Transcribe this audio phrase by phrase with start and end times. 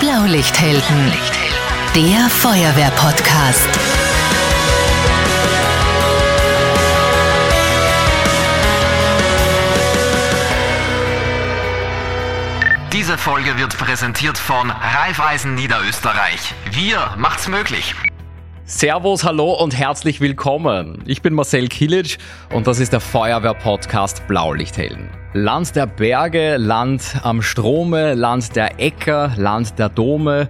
[0.00, 1.12] Blaulichthelden,
[1.94, 3.68] der Feuerwehr-Podcast.
[12.94, 16.54] Diese Folge wird präsentiert von Raiffeisen Niederösterreich.
[16.70, 17.94] Wir macht's möglich.
[18.72, 21.02] Servus, hallo und herzlich willkommen.
[21.04, 22.18] Ich bin Marcel Kilic
[22.54, 25.10] und das ist der Feuerwehr-Podcast Blaulichthelden.
[25.32, 30.48] Land der Berge, Land am Strome, Land der Äcker, Land der Dome,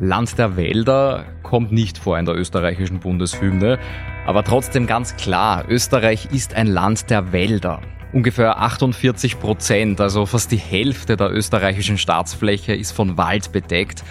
[0.00, 3.78] Land der Wälder kommt nicht vor in der österreichischen Bundeshymne,
[4.26, 7.82] aber trotzdem ganz klar, Österreich ist ein Land der Wälder.
[8.14, 14.04] Ungefähr 48 Prozent, also fast die Hälfte der österreichischen Staatsfläche ist von Wald bedeckt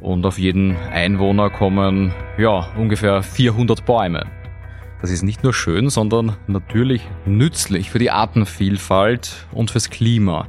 [0.00, 4.26] und auf jeden Einwohner kommen ja ungefähr 400 Bäume.
[5.00, 10.48] Das ist nicht nur schön, sondern natürlich nützlich für die Artenvielfalt und fürs Klima.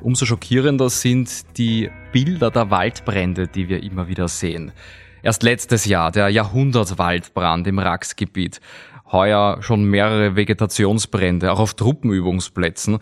[0.00, 4.72] Umso schockierender sind die Bilder der Waldbrände, die wir immer wieder sehen.
[5.22, 8.60] Erst letztes Jahr der Jahrhundertwaldbrand im Raxgebiet.
[9.10, 12.98] Heuer schon mehrere Vegetationsbrände, auch auf Truppenübungsplätzen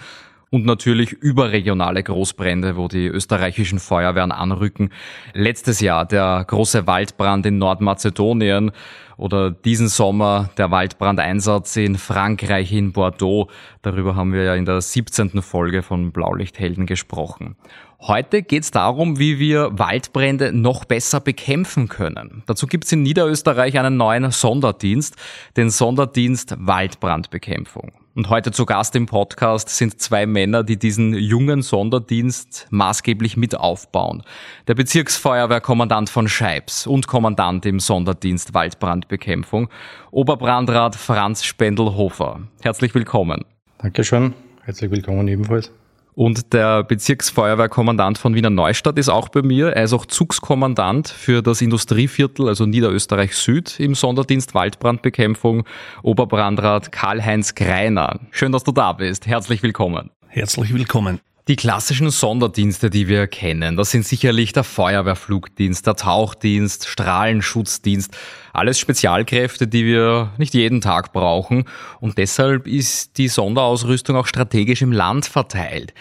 [0.50, 4.90] und natürlich überregionale Großbrände, wo die österreichischen Feuerwehren anrücken.
[5.32, 8.72] Letztes Jahr der große Waldbrand in Nordmazedonien
[9.16, 13.48] oder diesen Sommer der Waldbrandeinsatz in Frankreich in Bordeaux.
[13.82, 15.42] Darüber haben wir ja in der 17.
[15.42, 17.56] Folge von Blaulichthelden gesprochen.
[18.00, 22.42] Heute geht es darum, wie wir Waldbrände noch besser bekämpfen können.
[22.46, 25.16] Dazu gibt es in Niederösterreich einen neuen Sonderdienst,
[25.56, 27.92] den Sonderdienst Waldbrandbekämpfung.
[28.16, 33.58] Und heute zu Gast im Podcast sind zwei Männer, die diesen jungen Sonderdienst maßgeblich mit
[33.58, 34.22] aufbauen.
[34.68, 39.68] Der Bezirksfeuerwehrkommandant von Scheibs und Kommandant im Sonderdienst Waldbrandbekämpfung,
[40.12, 42.42] Oberbrandrat Franz Spendelhofer.
[42.62, 43.44] Herzlich willkommen.
[43.78, 44.32] Dankeschön.
[44.62, 45.72] Herzlich willkommen ebenfalls.
[46.14, 49.70] Und der Bezirksfeuerwehrkommandant von Wiener Neustadt ist auch bei mir.
[49.70, 55.64] Er ist auch Zugskommandant für das Industrieviertel, also Niederösterreich Süd im Sonderdienst Waldbrandbekämpfung,
[56.02, 58.20] Oberbrandrat Karl-Heinz Greiner.
[58.30, 59.26] Schön, dass du da bist.
[59.26, 60.10] Herzlich willkommen.
[60.28, 61.20] Herzlich willkommen.
[61.46, 68.16] Die klassischen Sonderdienste, die wir kennen, das sind sicherlich der Feuerwehrflugdienst, der Tauchdienst, Strahlenschutzdienst,
[68.54, 71.64] alles Spezialkräfte, die wir nicht jeden Tag brauchen
[72.00, 75.92] und deshalb ist die Sonderausrüstung auch strategisch im Land verteilt.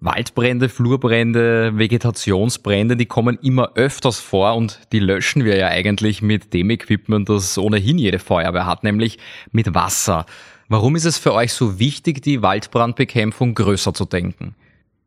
[0.00, 6.52] Waldbrände, Flurbrände, Vegetationsbrände, die kommen immer öfters vor und die löschen wir ja eigentlich mit
[6.52, 9.16] dem Equipment, das ohnehin jede Feuerwehr hat, nämlich
[9.50, 10.26] mit Wasser.
[10.68, 14.54] Warum ist es für euch so wichtig, die Waldbrandbekämpfung größer zu denken?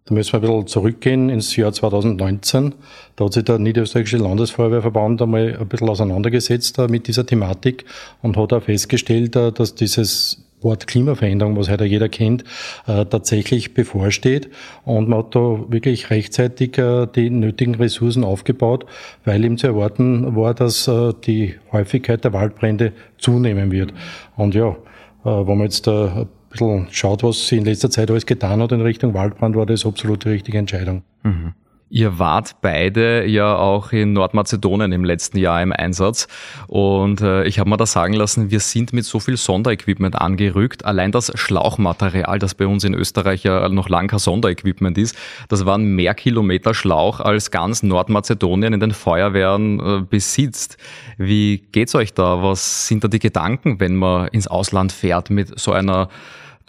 [0.08, 2.76] Da müssen wir ein bisschen zurückgehen ins Jahr 2019.
[3.18, 7.84] Da hat sich der Niederösterreichische Landesfeuerwehrverband einmal ein bisschen auseinandergesetzt äh, mit dieser Thematik
[8.22, 12.46] und hat auch festgestellt, äh, dass dieses Wort Klimaveränderung, was heute jeder kennt,
[12.88, 14.50] äh, tatsächlich bevorsteht.
[14.86, 16.82] Und man hat da wirklich rechtzeitig
[17.16, 18.86] die nötigen Ressourcen aufgebaut,
[19.26, 20.90] weil ihm zu erwarten war, dass
[21.26, 23.94] die Häufigkeit der Waldbrände zunehmen wird.
[24.36, 24.76] Und ja,
[25.24, 28.82] wenn man jetzt ein bisschen schaut, was sie in letzter Zeit alles getan hat in
[28.82, 31.04] Richtung Waldbrand, war das absolut die richtige Entscheidung.
[31.24, 31.54] Mhm.
[31.90, 36.28] Ihr wart beide ja auch in Nordmazedonien im letzten Jahr im Einsatz
[36.68, 40.84] und äh, ich habe mir da sagen lassen, wir sind mit so viel Sonderequipment angerückt.
[40.84, 45.16] Allein das Schlauchmaterial, das bei uns in Österreich ja noch lang kein Sonderequipment ist,
[45.48, 50.78] das waren mehr Kilometer Schlauch als ganz Nordmazedonien in den Feuerwehren äh, besitzt.
[51.18, 52.44] Wie geht's euch da?
[52.44, 56.10] Was sind da die Gedanken, wenn man ins Ausland fährt mit so einer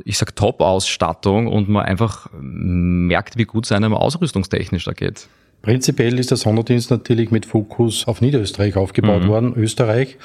[0.05, 5.29] ich sag Top-Ausstattung und man einfach merkt, wie gut es einem ausrüstungstechnisch da geht.
[5.69, 9.29] Prinzipiell ist der Sonderdienst natürlich mit Fokus auf Niederösterreich aufgebaut mhm.
[9.29, 10.17] worden, Österreich.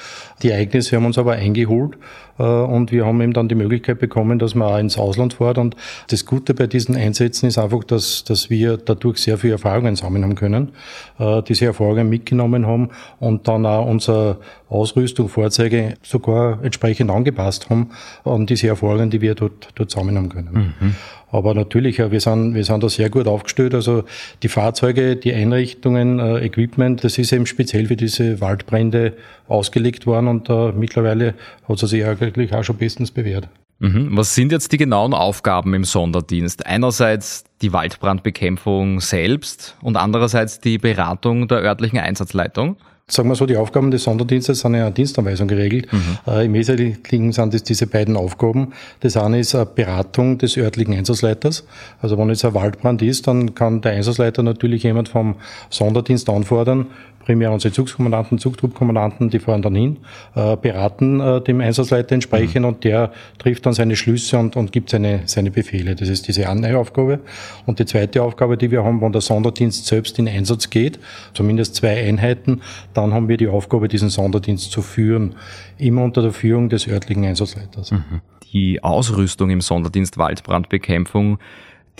[0.42, 1.98] Die Ereignisse haben uns aber eingeholt
[2.38, 5.58] äh, und wir haben eben dann die Möglichkeit bekommen, dass man auch ins Ausland fährt.
[5.58, 5.76] Und
[6.08, 10.24] das Gute bei diesen Einsätzen ist einfach, dass, dass wir dadurch sehr viele Erfahrungen sammeln
[10.24, 10.70] haben können,
[11.18, 12.88] äh, diese Erfahrungen mitgenommen haben
[13.20, 14.38] und dann auch unsere
[14.70, 17.90] Ausrüstung, Fahrzeuge sogar entsprechend angepasst haben
[18.24, 20.74] an diese Erfahrungen, die wir dort, dort sammeln haben können.
[20.80, 20.94] Mhm.
[21.34, 23.74] Aber natürlich, wir sind, wir sind da sehr gut aufgestellt.
[23.74, 24.04] Also
[24.44, 29.14] die Fahrzeuge, die Einrichtungen, äh, Equipment, das ist eben speziell für diese Waldbrände
[29.48, 31.34] ausgelegt worden und äh, mittlerweile
[31.68, 33.48] hat es sich eigentlich auch schon bestens bewährt.
[33.80, 34.10] Mhm.
[34.12, 36.66] Was sind jetzt die genauen Aufgaben im Sonderdienst?
[36.66, 42.76] Einerseits die Waldbrandbekämpfung selbst und andererseits die Beratung der örtlichen Einsatzleitung?
[43.06, 45.92] Sagen wir so, die Aufgaben des Sonderdienstes sind ja Dienstanweisung geregelt.
[45.92, 46.18] Mhm.
[46.26, 48.72] Äh, Im Wesentlichen sind es diese beiden Aufgaben.
[49.00, 51.66] Das eine ist eine Beratung des örtlichen Einsatzleiters.
[52.00, 55.34] Also wenn jetzt ein Waldbrand ist, dann kann der Einsatzleiter natürlich jemand vom
[55.68, 56.86] Sonderdienst anfordern,
[57.24, 59.96] primär unsere Zugskommandanten, Zugtruppkommandanten, die fahren dann hin,
[60.34, 62.68] äh, beraten äh, dem Einsatzleiter entsprechend mhm.
[62.68, 65.94] und der trifft dann seine Schlüsse und, und gibt seine, seine Befehle.
[65.94, 67.20] Das ist diese eine Aufgabe.
[67.66, 70.98] Und die zweite Aufgabe, die wir haben, wenn der Sonderdienst selbst in Einsatz geht,
[71.32, 72.60] zumindest zwei Einheiten,
[72.92, 75.34] dann haben wir die Aufgabe, diesen Sonderdienst zu führen,
[75.78, 77.92] immer unter der Führung des örtlichen Einsatzleiters.
[77.92, 78.20] Mhm.
[78.52, 81.38] Die Ausrüstung im Sonderdienst Waldbrandbekämpfung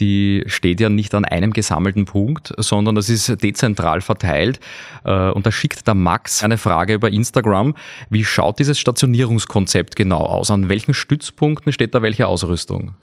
[0.00, 4.60] die steht ja nicht an einem gesammelten Punkt, sondern das ist dezentral verteilt.
[5.04, 7.74] Äh, und da schickt der Max eine Frage über Instagram.
[8.10, 10.50] Wie schaut dieses Stationierungskonzept genau aus?
[10.50, 12.94] An welchen Stützpunkten steht da welche Ausrüstung?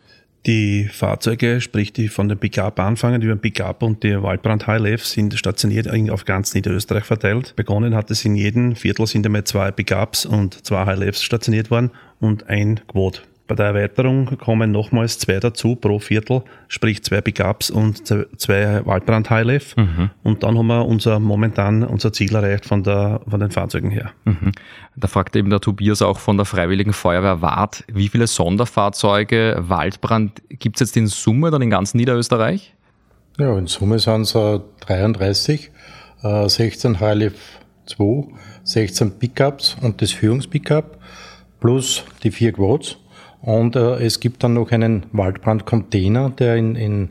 [0.48, 5.06] Die Fahrzeuge, sprich die von den Pickup anfangen, über den Pickup und die Waldbrand HLF
[5.06, 7.54] sind stationiert auf ganz Niederösterreich verteilt.
[7.56, 11.92] Begonnen hat es in jedem Viertel sind einmal zwei Pickups und zwei HLFs stationiert worden
[12.20, 13.22] und ein Quad.
[13.52, 18.08] Bei der Erweiterung kommen nochmals zwei dazu pro Viertel, sprich zwei Pickups und
[18.38, 19.76] zwei Waldbrand HLF.
[19.76, 20.10] Mhm.
[20.24, 24.12] Und dann haben wir unser momentan unser Ziel erreicht von, der, von den Fahrzeugen her.
[24.24, 24.54] Mhm.
[24.96, 30.42] Da fragt eben der Tobias auch von der Freiwilligen Feuerwehr Wart, wie viele Sonderfahrzeuge Waldbrand
[30.48, 32.74] gibt es jetzt in Summe dann in ganz Niederösterreich?
[33.38, 35.72] Ja, in Summe sind es 33,
[36.22, 37.34] 16 HLF
[37.88, 38.28] 2,
[38.64, 41.00] 16 Pickups und das Führungspickup
[41.60, 43.01] plus die vier Quads.
[43.42, 47.10] Und äh, es gibt dann noch einen Waldbrandcontainer, der in, in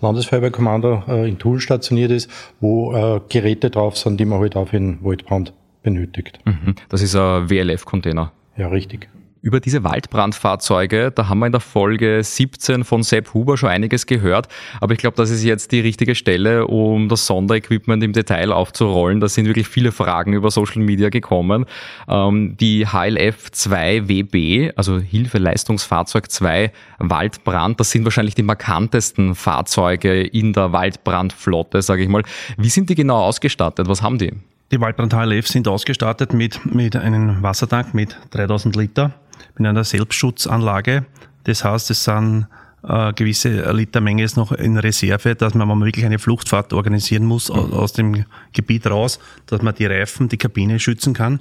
[0.00, 2.30] Landesfeuerwehrkommando äh, in Toul stationiert ist,
[2.60, 6.38] wo äh, Geräte drauf sind, die man halt auch in Waldbrand benötigt.
[6.44, 6.76] Mhm.
[6.88, 8.32] Das ist ein WLF-Container.
[8.56, 9.08] Ja, richtig.
[9.44, 14.06] Über diese Waldbrandfahrzeuge, da haben wir in der Folge 17 von Sepp Huber schon einiges
[14.06, 14.48] gehört,
[14.80, 19.20] aber ich glaube, das ist jetzt die richtige Stelle, um das Sonderequipment im Detail aufzurollen.
[19.20, 21.66] Da sind wirklich viele Fragen über Social Media gekommen.
[22.08, 30.22] Ähm, die HLF 2 WB, also Hilfeleistungsfahrzeug 2 Waldbrand, das sind wahrscheinlich die markantesten Fahrzeuge
[30.22, 32.22] in der Waldbrandflotte, sage ich mal.
[32.56, 33.88] Wie sind die genau ausgestattet?
[33.90, 34.32] Was haben die?
[34.72, 39.12] Die Waldbrand HLF sind ausgestattet mit, mit einem Wassertank mit 3000 Liter
[39.56, 41.04] mit einer Selbstschutzanlage.
[41.44, 42.46] Das heißt, es sind
[42.86, 47.24] äh, gewisse Litermenge ist noch in Reserve, dass man, wenn man wirklich eine Fluchtfahrt organisieren
[47.24, 47.72] muss mhm.
[47.72, 51.40] aus dem Gebiet raus, dass man die Reifen, die Kabine schützen kann.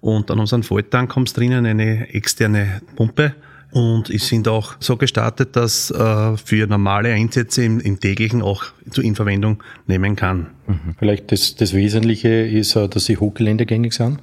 [0.00, 3.34] Und an unseren Volltank kommt drinnen eine externe Pumpe.
[3.72, 8.64] Und es sind auch so gestartet, dass äh, für normale Einsätze im, im täglichen auch
[8.90, 10.46] zu in Verwendung nehmen kann.
[10.68, 10.94] Mhm.
[10.98, 14.20] Vielleicht das, das Wesentliche ist, äh, dass sie hochgeländegängig sind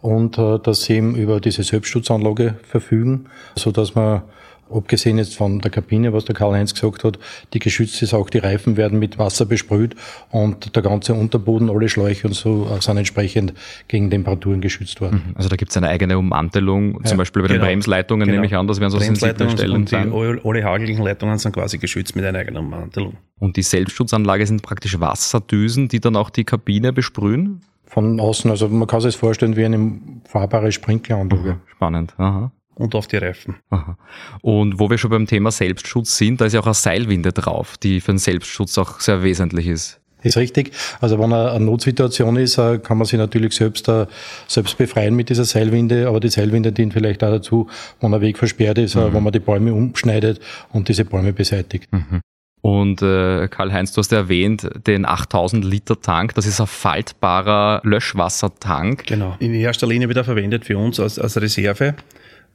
[0.00, 4.22] und äh, dass sie eben über diese Selbstschutzanlage verfügen, so dass man
[4.70, 7.18] abgesehen jetzt von der Kabine, was der Karl-Heinz gesagt hat,
[7.52, 9.94] die geschützt ist, auch die Reifen werden mit Wasser besprüht
[10.30, 13.54] und der ganze Unterboden, alle Schläuche und so äh, sind entsprechend
[13.88, 15.22] gegen Temperaturen geschützt worden.
[15.28, 15.36] Mhm.
[15.36, 17.66] Also da gibt es eine eigene Ummantelung, zum Beispiel bei den genau.
[17.66, 18.36] Bremsleitungen genau.
[18.36, 21.78] nehme ich an, das werden so sensible Stellen und die, Alle hageligen Leitungen sind quasi
[21.78, 23.16] geschützt mit einer eigenen Ummantelung.
[23.38, 27.62] Und die Selbstschutzanlage sind praktisch Wasserdüsen, die dann auch die Kabine besprühen?
[27.98, 28.48] Von außen.
[28.48, 31.58] Also man kann sich das vorstellen wie eine fahrbare Sprinkleranlage.
[31.66, 32.14] Spannend.
[32.16, 32.52] Aha.
[32.76, 33.56] Und auf die Reifen.
[33.70, 33.98] Aha.
[34.40, 37.76] Und wo wir schon beim Thema Selbstschutz sind, da ist ja auch eine Seilwinde drauf,
[37.76, 40.00] die für den Selbstschutz auch sehr wesentlich ist.
[40.22, 40.72] Ist richtig.
[41.00, 44.06] Also wenn eine Notsituation ist, äh, kann man sich natürlich selbst, äh,
[44.46, 47.68] selbst befreien mit dieser Seilwinde, aber die Seilwinde dient vielleicht auch dazu,
[48.00, 49.14] wenn ein Weg versperrt ist, äh, mhm.
[49.14, 50.40] wenn man die Bäume umschneidet
[50.72, 51.92] und diese Bäume beseitigt.
[51.92, 52.20] Mhm.
[52.60, 59.06] Und äh, Karl-Heinz, du hast erwähnt, den 8000 Liter Tank, das ist ein faltbarer Löschwassertank.
[59.06, 61.94] Genau, in erster Linie wieder verwendet für uns als, als Reserve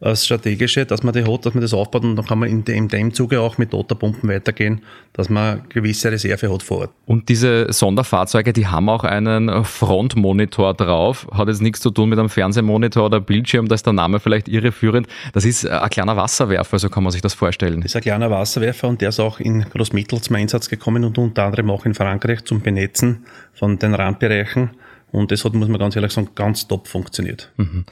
[0.03, 2.65] als strategische, dass man die hat, dass man das aufbaut und dann kann man in
[2.65, 4.81] dem, in dem Zuge auch mit Dotterpumpen weitergehen,
[5.13, 6.89] dass man gewisse Reserve hat vor Ort.
[7.05, 12.19] Und diese Sonderfahrzeuge, die haben auch einen Frontmonitor drauf, hat jetzt nichts zu tun mit
[12.19, 15.07] einem Fernsehmonitor oder Bildschirm, da ist der Name vielleicht irreführend.
[15.31, 17.79] Das ist ein kleiner Wasserwerfer, so kann man sich das vorstellen.
[17.81, 21.17] Das ist ein kleiner Wasserwerfer und der ist auch in Großmittel zum Einsatz gekommen und
[21.17, 24.71] unter anderem auch in Frankreich zum Benetzen von den Randbereichen.
[25.11, 27.51] Und das hat, muss man ganz ehrlich sagen, ganz top funktioniert.
[27.55, 27.85] Mhm.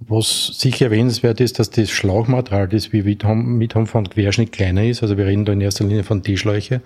[0.00, 5.02] Was sicher erwähnenswert ist, dass das Schlauchmaterial, das wir mit haben, von Querschnitt kleiner ist.
[5.02, 6.82] Also wir reden da in erster Linie von D-Schläuche,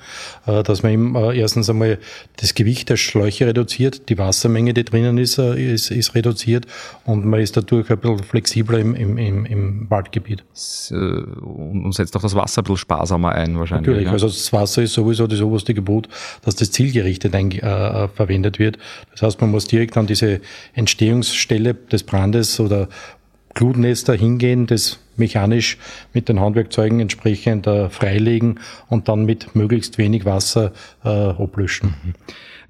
[0.46, 1.98] äh, dass man eben äh, erstens einmal
[2.36, 6.66] das Gewicht der Schläuche reduziert, die Wassermenge, die drinnen ist, äh, ist, ist reduziert
[7.04, 10.42] und man ist dadurch ein bisschen flexibler im, im, im, im Waldgebiet.
[10.90, 13.88] Und setzt auch das Wasser ein bisschen sparsamer ein wahrscheinlich.
[13.88, 14.12] Natürlich, ja.
[14.12, 16.08] also das Wasser ist sowieso das oberste Gebot,
[16.46, 18.78] dass das zielgerichtet ein, äh, verwendet wird.
[19.10, 20.40] Das heißt, man muss direkt an diese
[20.72, 22.88] Entstehungsstelle des Brandes oder
[23.54, 25.78] Glutnester hingehen, das mechanisch
[26.12, 30.72] mit den Handwerkzeugen entsprechend äh, freilegen und dann mit möglichst wenig Wasser
[31.04, 31.94] äh, ablöschen.
[32.02, 32.14] Mhm.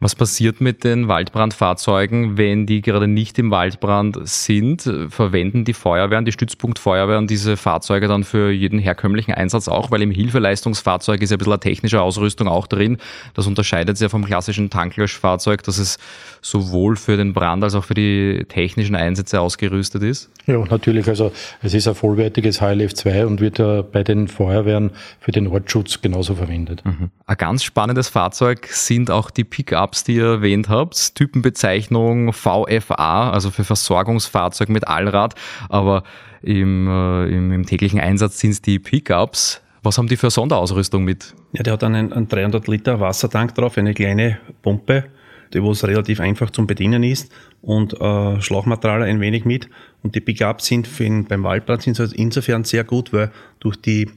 [0.02, 4.82] Was passiert mit den Waldbrandfahrzeugen, wenn die gerade nicht im Waldbrand sind?
[5.10, 9.92] Verwenden die Feuerwehren, die Stützpunktfeuerwehren diese Fahrzeuge dann für jeden herkömmlichen Einsatz auch?
[9.92, 12.98] Weil im Hilfeleistungsfahrzeug ist ja ein bisschen eine technische Ausrüstung auch drin.
[13.34, 16.00] Das unterscheidet sich ja vom klassischen Tanklöschfahrzeug, dass es
[16.40, 20.32] sowohl für den Brand als auch für die technischen Einsätze ausgerüstet ist.
[20.48, 21.06] Ja, natürlich.
[21.06, 21.30] Also
[21.62, 24.90] es ist ein vollwertiges HLF2 und wird ja bei den Feuerwehren
[25.20, 26.84] für den Ortsschutz genauso verwendet.
[26.84, 27.10] Mhm.
[27.26, 29.44] Ein ganz spannendes Fahrzeug sind auch die
[29.92, 31.14] Pickups, die ihr erwähnt habt.
[31.14, 35.34] Typenbezeichnung VFA, also für Versorgungsfahrzeug mit Allrad.
[35.68, 36.02] Aber
[36.42, 39.60] im, äh, im, im täglichen Einsatz sind es die Pickups.
[39.82, 41.34] Was haben die für Sonderausrüstung mit?
[41.52, 45.04] Ja, der hat einen, einen 300 Liter Wassertank drauf, eine kleine Pumpe
[45.52, 47.30] die was relativ einfach zum Bedienen ist
[47.60, 49.68] und äh, Schlauchmaterial ein wenig mit.
[50.02, 53.30] Und die Pickups sind für ihn, beim Waldbrand sind sie insofern sehr gut, weil
[53.60, 54.10] durch die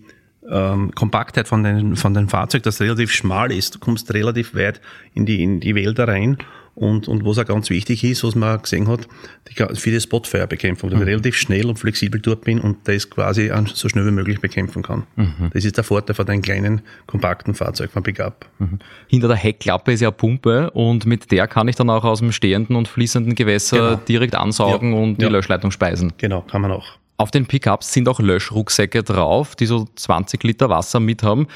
[0.50, 4.82] ähm, Kompaktheit von den, von den Fahrzeug, das relativ schmal ist, du kommst relativ weit
[5.14, 6.38] in die, in die Wälder rein
[6.76, 9.08] und, und was auch ganz wichtig ist, was man gesehen hat,
[9.48, 11.04] die, für die Spotfeuerbekämpfung, dass mhm.
[11.04, 14.84] ich relativ schnell und flexibel dort bin und das quasi so schnell wie möglich bekämpfen
[14.84, 15.04] kann.
[15.16, 15.52] Mhm.
[15.54, 18.46] Das ist der Vorteil von einem kleinen, kompakten Fahrzeug von Pickup.
[18.60, 18.80] Mhm.
[19.08, 22.20] Hinter der Heckklappe ist ja eine Pumpe und mit der kann ich dann auch aus
[22.20, 24.02] dem stehenden und fließenden Gewässer genau.
[24.08, 25.00] direkt ansaugen ja.
[25.00, 25.30] und die ja.
[25.30, 26.12] Löschleitung speisen.
[26.18, 26.98] Genau, kann man auch.
[27.18, 31.48] Auf den Pickups sind auch Löschrucksäcke drauf, die so 20 Liter Wasser mit haben.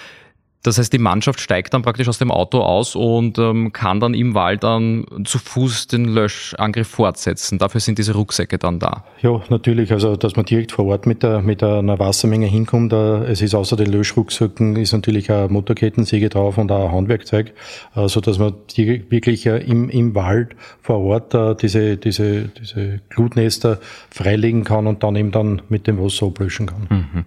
[0.61, 4.13] Das heißt, die Mannschaft steigt dann praktisch aus dem Auto aus und ähm, kann dann
[4.13, 7.59] im Wald dann zu Fuß den Löschangriff fortsetzen.
[7.59, 9.05] Dafür sind diese Rucksäcke dann da.
[9.21, 9.93] Ja, natürlich.
[9.93, 12.91] Also, dass man direkt vor Ort mit, der, mit einer Wassermenge hinkommt.
[12.91, 17.53] Äh, es ist außer den Löschrucksäcken ist natürlich eine Motorkettensäge drauf und auch ein Handwerkzeug,
[17.95, 22.99] äh, so dass man wirklich äh, im, im Wald vor Ort äh, diese, diese, diese
[23.09, 26.87] Glutnester freilegen kann und dann eben dann mit dem Wasser ablöschen kann.
[26.89, 27.25] Mhm.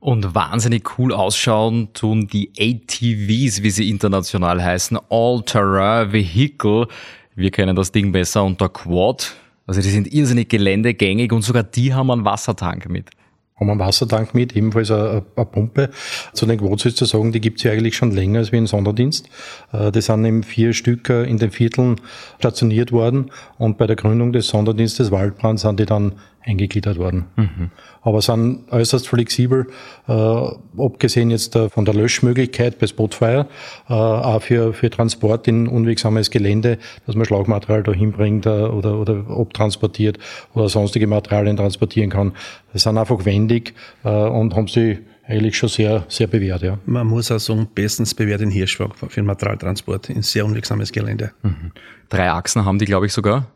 [0.00, 6.86] Und wahnsinnig cool ausschauen tun die ATVs, wie sie international heißen, All-Terrain Vehicle.
[7.34, 9.34] Wir kennen das Ding besser unter Quad.
[9.66, 13.10] Also die sind irrsinnig geländegängig und sogar die haben einen Wassertank mit
[13.58, 15.90] haben einen Wassertank mit, ebenfalls eine, eine Pumpe.
[16.32, 18.56] Zu den Quads ist zu sagen, die gibt es ja eigentlich schon länger als wie
[18.56, 19.28] ein Sonderdienst.
[19.72, 22.00] Äh, die sind eben vier Stück in den Vierteln
[22.38, 26.12] stationiert worden und bei der Gründung des Sonderdienstes Waldbrand sind die dann
[26.44, 27.26] eingegliedert worden.
[27.36, 27.70] Mhm.
[28.02, 29.66] Aber sind äußerst flexibel,
[30.06, 33.46] äh, abgesehen jetzt äh, von der Löschmöglichkeit bei Spotfire,
[33.88, 38.98] äh, auch für, für Transport in unwegsames Gelände, dass man Schlauchmaterial da hinbringt äh, oder,
[38.98, 40.18] oder abtransportiert
[40.54, 42.32] oder sonstige Materialien transportieren kann.
[42.72, 43.74] Das sind einfach wendig
[44.04, 46.78] äh, und haben sie eigentlich schon sehr, sehr bewährt, ja.
[46.86, 51.32] Man muss auch sagen, bestens bewährt in Hirschwag für den Materialtransport in sehr unwegsames Gelände.
[51.42, 51.72] Mhm.
[52.08, 53.46] Drei Achsen haben die, glaube ich, sogar.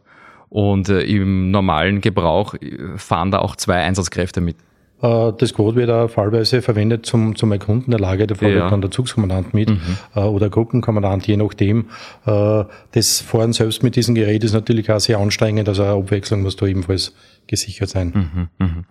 [0.52, 4.56] Und äh, im normalen Gebrauch äh, fahren da auch zwei Einsatzkräfte mit.
[5.00, 8.26] Äh, das Code wird auch fallweise verwendet zum, zum Erkunden der Lage.
[8.26, 8.68] Da fährt ja.
[8.68, 9.80] dann der Zugskommandant mit mhm.
[10.14, 11.86] Äh, oder Gruppenkommandant, je nachdem.
[12.24, 16.56] Das Fahren selbst mit diesem Gerät ist natürlich auch sehr anstrengend, also eine Abwechslung muss
[16.56, 17.14] da ebenfalls
[17.46, 18.12] gesichert sein.
[18.58, 18.82] Mhm, mh.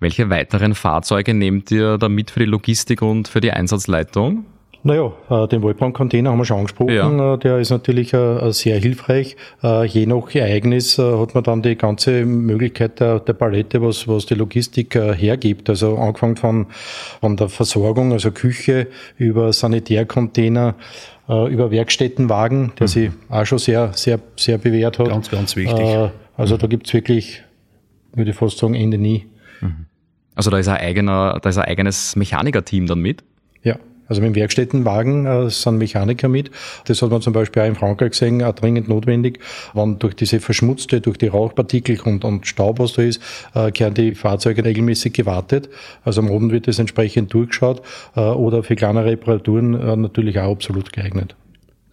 [0.00, 4.46] Welche weiteren Fahrzeuge nehmt ihr da mit für die Logistik und für die Einsatzleitung?
[4.82, 6.94] Naja, äh, den Waldbrandcontainer haben wir schon angesprochen.
[6.94, 7.34] Ja.
[7.34, 9.36] Äh, der ist natürlich äh, sehr hilfreich.
[9.62, 14.34] Je nach Ereignis hat man dann die ganze Möglichkeit der, der Palette, was, was die
[14.34, 15.68] Logistik hergibt.
[15.68, 16.66] Also angefangen von,
[17.20, 18.86] von der Versorgung, also Küche,
[19.18, 20.74] über Sanitärcontainer,
[21.28, 22.88] über Werkstättenwagen, der mhm.
[22.88, 25.08] sich auch schon sehr, sehr, sehr bewährt hat.
[25.08, 26.10] Ganz, ganz wichtig.
[26.36, 27.42] Also da gibt's wirklich,
[28.14, 29.26] würde ich fast sagen, Ende nie.
[29.60, 29.86] Mhm.
[30.34, 33.22] Also da ist ein eigener, da ist ein eigenes Mechanikerteam dann mit?
[34.10, 36.50] Also mit dem Werkstättenwagen äh, sind Mechaniker mit.
[36.86, 39.38] Das hat man zum Beispiel auch in Frankreich gesehen, auch dringend notwendig.
[39.72, 43.22] Wenn durch diese verschmutzte, durch die Rauchpartikel und, und Staub, was da ist,
[43.54, 45.70] äh, kehren die Fahrzeuge regelmäßig gewartet.
[46.04, 47.82] Also am Abend wird das entsprechend durchgeschaut
[48.16, 51.36] äh, oder für kleinere Reparaturen äh, natürlich auch absolut geeignet.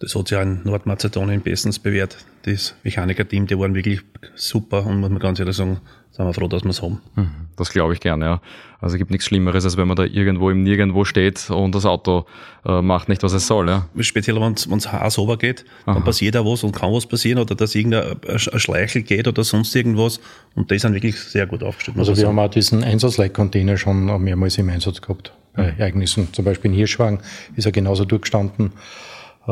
[0.00, 2.18] Das hat sich auch in Nordmazedonien bestens bewährt.
[2.42, 4.00] Das Mechaniker-Team, die waren wirklich
[4.36, 5.80] super und muss man ganz ehrlich sagen,
[6.12, 7.00] sind wir froh, dass wir es haben.
[7.16, 7.30] Mhm.
[7.56, 8.40] Das glaube ich gerne, ja.
[8.80, 11.84] Also es gibt nichts Schlimmeres, als wenn man da irgendwo im Nirgendwo steht und das
[11.84, 12.26] Auto
[12.64, 13.68] äh, macht nicht, was es soll.
[13.68, 13.88] Ja.
[13.98, 16.04] Speziell, wenn es heiß geht, dann Aha.
[16.04, 19.74] passiert da was und kann was passieren oder dass irgendein ein Schleichel geht oder sonst
[19.74, 20.20] irgendwas
[20.54, 21.98] und die sind wirklich sehr gut aufgestellt.
[21.98, 22.28] Also wir sagen.
[22.28, 25.32] haben auch diesen Einsatzleitcontainer schon mehrmals im Einsatz gehabt.
[25.54, 25.78] Bei mhm.
[25.78, 27.18] Ereignissen, zum Beispiel in Hirschwagen
[27.56, 28.72] ist er genauso durchgestanden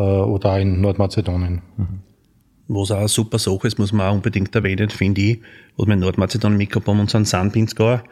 [0.01, 1.63] oder auch in Nordmazedonien.
[1.77, 2.01] Mhm.
[2.69, 5.41] Was auch eine super Sache ist, muss man auch unbedingt erwähnen, finde ich,
[5.77, 8.05] was wir in Nordmazedonien mitgehabt haben, unseren Sandpinzgauer, Weil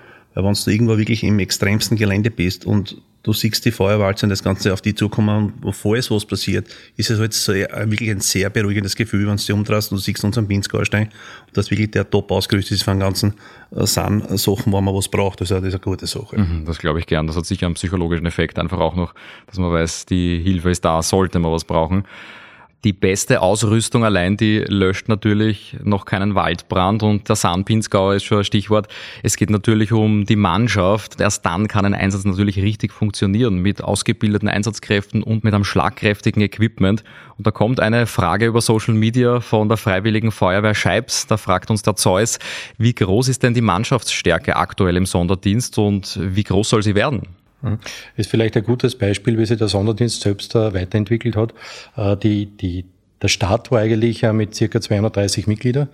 [0.43, 4.43] wenn du irgendwo wirklich im extremsten Gelände bist und du siehst die Feuerwalze und das
[4.43, 8.21] Ganze auf die zukommen und bevor es was passiert, ist es halt sehr, wirklich ein
[8.21, 11.09] sehr beruhigendes Gefühl, wenn du dich umdrehst und du siehst unseren Pinzgaustein
[11.47, 13.35] und das wirklich der top ausgerüstet ist von ganzen
[13.75, 15.41] äh, Sachen, wo man was braucht.
[15.41, 16.39] Also das ist eine gute Sache.
[16.39, 17.27] Mhm, das glaube ich gern.
[17.27, 19.15] Das hat sicher einen psychologischen Effekt einfach auch noch,
[19.47, 22.05] dass man weiß, die Hilfe ist da, sollte man was brauchen.
[22.85, 28.39] Die beste Ausrüstung allein, die löscht natürlich noch keinen Waldbrand und der Sandpinsgau ist schon
[28.39, 28.89] ein Stichwort.
[29.23, 31.19] Es geht natürlich um die Mannschaft.
[31.19, 36.43] Erst dann kann ein Einsatz natürlich richtig funktionieren mit ausgebildeten Einsatzkräften und mit einem schlagkräftigen
[36.43, 37.05] Equipment.
[37.39, 41.27] Und da kommt eine Frage über Social Media von der Freiwilligen Feuerwehr Scheibs.
[41.27, 42.39] Da fragt uns der Zeus,
[42.77, 47.23] wie groß ist denn die Mannschaftsstärke aktuell im Sonderdienst und wie groß soll sie werden?
[47.65, 47.79] Mhm.
[48.17, 51.55] Ist vielleicht ein gutes Beispiel, wie sich der Sonderdienst selbst weiterentwickelt hat.
[51.97, 52.85] Äh, die, die,
[53.23, 55.89] der Start war eigentlich mit circa 230 Mitgliedern.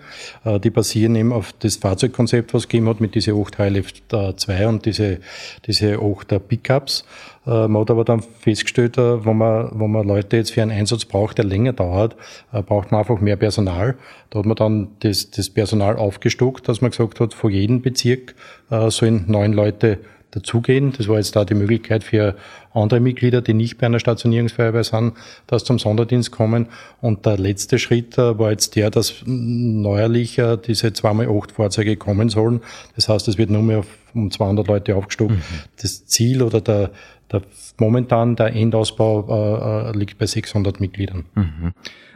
[0.45, 3.93] Äh, die basieren eben auf das Fahrzeugkonzept, was es gegeben hat, mit diese 8 HLF
[4.37, 5.21] 2 und diese,
[5.67, 7.05] diese 8 Pickups.
[7.47, 11.05] Äh, man hat aber dann festgestellt, wenn man, wenn man Leute jetzt für einen Einsatz
[11.05, 12.17] braucht, der länger dauert,
[12.51, 13.97] braucht man einfach mehr Personal.
[14.31, 18.35] Da hat man dann das, das Personal aufgestockt, dass man gesagt hat, vor jedem Bezirk
[18.89, 19.99] sollen neun Leute
[20.31, 20.93] dazugehen.
[20.97, 22.37] Das war jetzt da die Möglichkeit für
[22.73, 25.15] andere Mitglieder, die nicht bei einer Stationierungsfeuerwehr sind,
[25.47, 26.67] dass zum Sonderdienst kommen.
[27.01, 32.29] Und der letzte Schritt äh, war jetzt der, dass neuerlich äh, diese 2x8 Fahrzeuge kommen
[32.29, 32.61] sollen.
[32.97, 33.85] Das heißt, es wird nur mehr
[34.15, 35.33] um 200 Leute aufgestockt.
[35.33, 35.43] Mhm.
[35.81, 36.91] Das Ziel oder der,
[37.31, 37.43] der
[37.79, 41.25] momentan der Endausbau äh, liegt bei 600 Mitgliedern.
[41.35, 41.73] Mhm.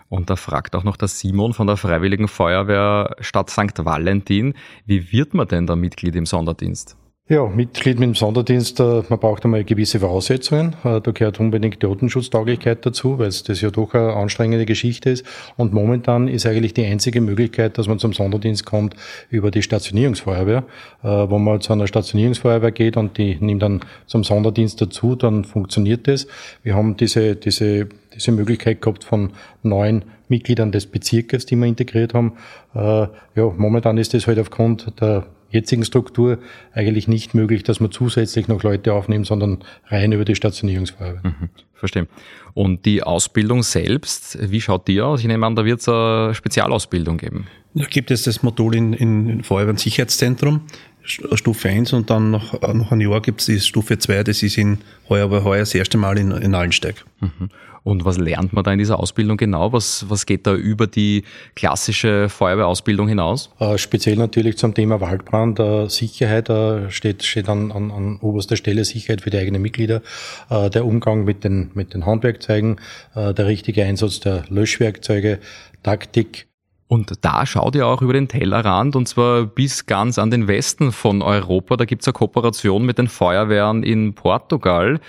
[0.09, 3.85] Und da fragt auch noch der Simon von der Freiwilligen Feuerwehr Stadt St.
[3.85, 4.55] Valentin,
[4.87, 6.97] wie wird man denn da Mitglied im Sonderdienst?
[7.27, 10.77] Ja, Mitglied mit dem Sonderdienst, äh, man braucht einmal gewisse Voraussetzungen.
[10.85, 15.25] Äh, da gehört unbedingt die Totenschutztauglichkeit dazu, weil das ja doch eine anstrengende Geschichte ist.
[15.57, 18.95] Und momentan ist eigentlich die einzige Möglichkeit, dass man zum Sonderdienst kommt,
[19.31, 20.65] über die Stationierungsfeuerwehr.
[21.03, 25.45] Äh, wo man zu einer Stationierungsfeuerwehr geht und die nimmt dann zum Sonderdienst dazu, dann
[25.45, 26.27] funktioniert das.
[26.63, 29.31] Wir haben diese, diese, diese Möglichkeit gehabt von
[29.63, 32.35] neun Mitgliedern des Bezirkes, die wir integriert haben.
[32.75, 36.39] Ja, momentan ist das halt aufgrund der jetzigen Struktur
[36.73, 41.23] eigentlich nicht möglich, dass man zusätzlich noch Leute aufnimmt, sondern rein über die Stationierungsfeuerwehr.
[41.23, 42.09] Mhm, verstehe.
[42.53, 45.21] Und die Ausbildung selbst, wie schaut die aus?
[45.21, 47.47] Ich nehme an, da wird es eine Spezialausbildung geben.
[47.75, 50.61] Da gibt es das Modul in, in Feuerwehr- und Sicherheitszentrum,
[51.05, 54.57] Stufe 1 und dann noch, noch ein Jahr gibt es die Stufe 2, das ist
[54.57, 57.05] in heuer, aber heuer das erste Mal in, in Allensteig.
[57.21, 57.51] Mhm.
[57.85, 59.75] Und was lernt man da in dieser Ausbildung genau?
[59.75, 61.23] Was, was geht da über die
[61.55, 63.51] klassische Feuerwehrausbildung hinaus?
[63.59, 68.57] Äh, speziell natürlich zum Thema Waldbrand, äh, Sicherheit äh, steht, steht an, an, an oberster
[68.57, 70.01] Stelle Sicherheit für die eigenen Mitglieder,
[70.49, 72.81] äh, der Umgang mit den, mit den Handwerkzeugen,
[73.15, 75.39] äh, der richtige Einsatz der Löschwerkzeuge,
[75.83, 76.47] Taktik,
[76.95, 80.93] und da schaut ihr auch über den Tellerrand und zwar bis ganz an den Westen
[80.93, 81.77] von Europa.
[81.77, 85.01] Da gibt es eine Kooperation mit den Feuerwehren in Portugal.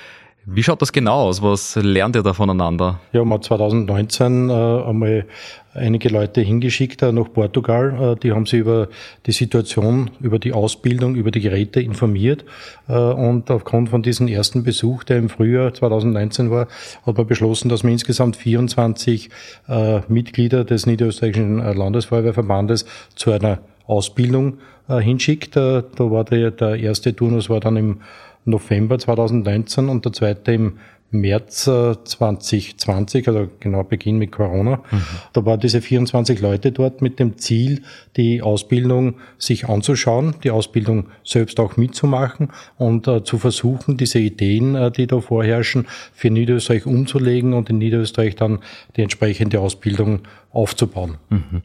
[0.48, 1.42] Wie schaut das genau aus?
[1.42, 3.00] Was lernt ihr da voneinander?
[3.14, 5.26] Ja, man hat 2019 äh, einmal
[5.74, 8.14] einige Leute hingeschickt äh, nach Portugal.
[8.14, 8.88] Äh, die haben sich über
[9.26, 12.46] die Situation, über die Ausbildung, über die Geräte informiert.
[12.88, 16.68] Äh, und aufgrund von diesem ersten Besuch, der im Frühjahr 2019 war,
[17.08, 19.32] hat man beschlossen, dass man insgesamt 24
[19.68, 25.56] äh, Mitglieder des Niederösterreichischen äh, Landesfeuerwehrverbandes zu einer Ausbildung hinschickt.
[25.56, 27.98] da war der, der erste Turnus war dann im
[28.46, 30.78] November 2019 und der zweite im
[31.12, 34.78] März 2020, also genau Beginn mit Corona.
[34.92, 35.02] Mhm.
[35.34, 37.84] Da waren diese 24 Leute dort mit dem Ziel,
[38.18, 44.76] die Ausbildung sich anzuschauen, die Ausbildung selbst auch mitzumachen und äh, zu versuchen, diese Ideen,
[44.76, 48.60] äh, die da vorherrschen, für Niederösterreich umzulegen und in Niederösterreich dann
[48.96, 51.18] die entsprechende Ausbildung aufzubauen.
[51.30, 51.62] Mhm.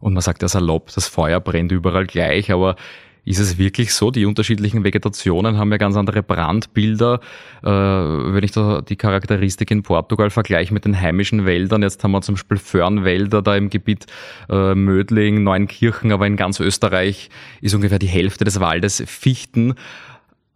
[0.00, 2.76] Und man sagt ja salopp, das Feuer brennt überall gleich, aber
[3.24, 4.10] ist es wirklich so?
[4.10, 7.20] Die unterschiedlichen Vegetationen haben ja ganz andere Brandbilder.
[7.62, 12.12] Äh, wenn ich da die Charakteristik in Portugal vergleiche mit den heimischen Wäldern, jetzt haben
[12.12, 14.06] wir zum Beispiel Föhrenwälder da im Gebiet
[14.48, 17.30] äh, Mödling, Neunkirchen, aber in ganz Österreich
[17.60, 19.74] ist ungefähr die Hälfte des Waldes Fichten.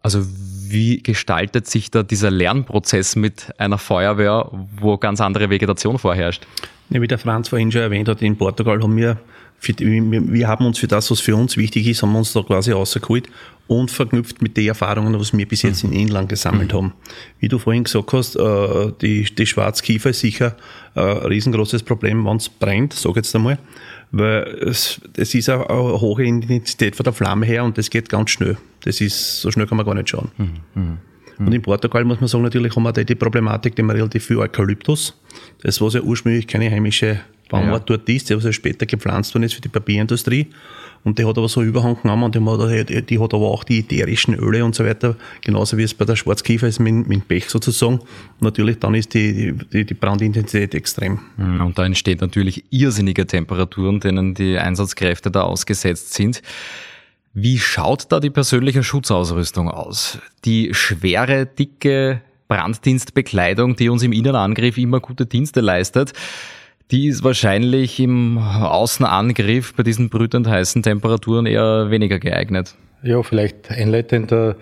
[0.01, 4.49] Also wie gestaltet sich da dieser Lernprozess mit einer Feuerwehr,
[4.79, 6.45] wo ganz andere Vegetation vorherrscht?
[6.89, 9.17] Ja, wie der Franz vorhin schon erwähnt hat, in Portugal haben wir
[9.67, 12.41] die, wir haben uns für das, was für uns wichtig ist, haben wir uns da
[12.43, 13.27] quasi rausgeholt
[13.67, 15.93] und verknüpft mit den Erfahrungen, was wir bis jetzt mhm.
[15.93, 16.77] in Inland gesammelt mhm.
[16.77, 16.93] haben.
[17.39, 20.55] Wie du vorhin gesagt hast, äh, die, die Schwarzkiefer ist sicher
[20.93, 23.57] ein riesengroßes Problem, wenn es brennt, sag jetzt einmal,
[24.11, 28.07] weil es, es ist eine, eine hohe Intensität von der Flamme her und das geht
[28.07, 28.57] ganz schnell.
[28.83, 30.31] Das ist, so schnell kann man gar nicht schauen.
[30.37, 30.49] Mhm.
[30.75, 30.97] mhm.
[31.37, 34.25] Und in Portugal muss man sagen, natürlich haben wir da die Problematik, die wir relativ
[34.25, 35.19] viel Eukalyptus,
[35.61, 37.97] das was ja ursprünglich keine heimische Baumart ja.
[37.97, 40.47] dort ist, der also später gepflanzt worden ist für die Papierindustrie.
[41.03, 43.79] Und der hat aber so Überhang genommen und die hat, die hat aber auch die
[43.79, 47.47] ätherischen Öle und so weiter, genauso wie es bei der Schwarzkiefer ist mit, mit Pech
[47.47, 47.99] sozusagen.
[48.39, 51.19] natürlich dann ist die, die, die Brandintensität extrem.
[51.37, 56.41] Mhm, und da entstehen natürlich irrsinnige Temperaturen, denen die Einsatzkräfte da ausgesetzt sind.
[57.35, 60.17] Wie schaut da die persönliche Schutzausrüstung aus?
[60.43, 66.13] Die schwere, dicke Branddienstbekleidung, die uns im Innenangriff immer gute Dienste leistet,
[66.91, 72.75] die ist wahrscheinlich im Außenangriff bei diesen brütend heißen Temperaturen eher weniger geeignet.
[73.03, 74.55] Ja, vielleicht einleitend, äh,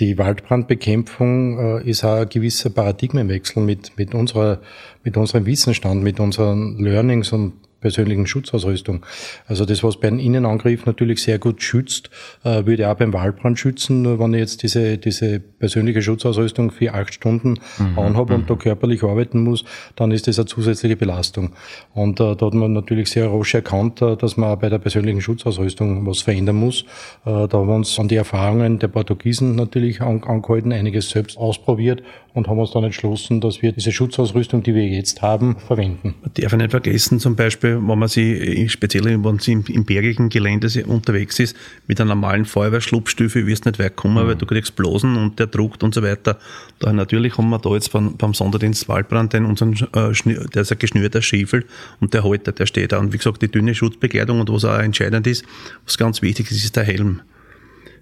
[0.00, 4.60] die Waldbrandbekämpfung äh, ist auch ein gewisser Paradigmenwechsel mit, mit, unserer,
[5.04, 7.52] mit unserem Wissensstand, mit unseren Learnings und
[7.84, 9.04] persönlichen Schutzausrüstung.
[9.46, 12.08] Also das, was bei einem Innenangriff natürlich sehr gut schützt,
[12.42, 14.00] äh, würde auch beim Waldbrand schützen.
[14.00, 17.98] Nur wenn ich jetzt diese, diese persönliche Schutzausrüstung für acht Stunden mhm.
[17.98, 18.46] anhabe und mhm.
[18.46, 19.64] da körperlich arbeiten muss,
[19.96, 21.52] dann ist das eine zusätzliche Belastung.
[21.92, 24.78] Und äh, da hat man natürlich sehr rasch erkannt, äh, dass man auch bei der
[24.78, 26.86] persönlichen Schutzausrüstung was verändern muss.
[27.26, 32.02] Äh, da haben wir uns an die Erfahrungen der Portugiesen natürlich angehalten, einiges selbst ausprobiert
[32.34, 36.14] und haben uns dann entschlossen, dass wir diese Schutzausrüstung, die wir jetzt haben, verwenden.
[36.22, 40.28] Man darf nicht vergessen, zum Beispiel, wenn man sie, speziell wenn man im, im bergigen
[40.28, 41.56] Gelände unterwegs ist,
[41.86, 44.28] mit einer normalen Feuerwehrschlupfstufe wirst du nicht weit kommen, mhm.
[44.28, 46.38] weil du kriegst Blosen und der druckt und so weiter.
[46.78, 50.12] Da natürlich haben wir da jetzt beim, beim Sonderdienst Waldbrand den unseren, äh,
[50.54, 51.64] der ist ein geschnürter Schäfel
[52.00, 52.98] und der Halter, der steht da.
[52.98, 55.44] Und wie gesagt, die dünne Schutzbekleidung und was auch entscheidend ist,
[55.84, 57.20] was ganz wichtig ist, ist der Helm.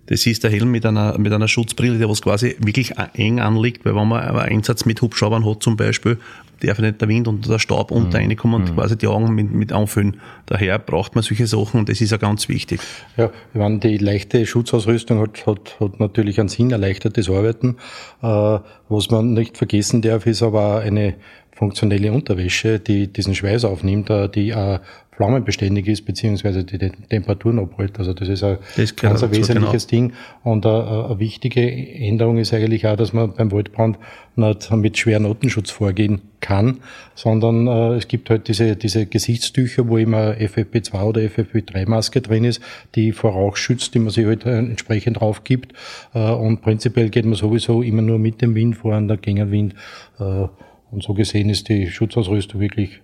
[0.07, 3.85] Das ist der Helm mit einer, mit einer Schutzbrille, der was quasi wirklich eng anliegt,
[3.85, 6.19] weil wenn man einen Einsatz mit Hubschraubern hat zum Beispiel,
[6.67, 7.97] darf nicht der Wind und der Staub mhm.
[7.99, 8.75] unter reinkommen und mhm.
[8.75, 10.21] quasi die Augen mit, mit anfüllen.
[10.47, 12.81] Daher braucht man solche Sachen und das ist ja ganz wichtig.
[13.17, 17.77] Ja, ich meine, die leichte Schutzausrüstung hat, hat, hat natürlich einen Sinn, erleichtert das Arbeiten.
[18.23, 21.15] Äh, was man nicht vergessen darf, ist aber eine
[21.53, 24.81] funktionelle Unterwäsche, die diesen Schweiß aufnimmt, äh, die auch
[25.23, 27.99] flammenbeständig ist, beziehungsweise die, Temperaturen abhält.
[27.99, 30.09] Also das ist ein das ganz ein wesentliches genau.
[30.09, 30.13] Ding.
[30.43, 33.99] Und eine, äh, eine, wichtige Änderung ist eigentlich auch, dass man beim Waldbrand
[34.35, 36.81] nicht mit schweren Notenschutz vorgehen kann,
[37.15, 42.61] sondern äh, es gibt halt diese, diese Gesichtstücher, wo immer FFP2 oder FFP3-Maske drin ist,
[42.97, 45.73] die vor Rauch schützt, die man sich halt äh, entsprechend drauf gibt.
[46.15, 49.75] Äh, und prinzipiell geht man sowieso immer nur mit dem Wind vor, der Gegenwind.
[50.19, 50.49] Äh,
[50.91, 53.01] und so gesehen ist die Schutzausrüstung wirklich